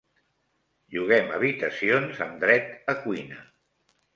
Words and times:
Lloguem 0.95 1.29
habitacions 1.35 2.25
amb 2.27 2.43
dret 2.45 2.93
a 2.95 2.99
cuina. 3.05 3.43